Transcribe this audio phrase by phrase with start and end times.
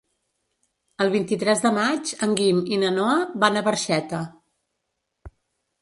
[1.05, 4.27] El vint-i-tres de maig en Guim i na Noa van a Barxeta.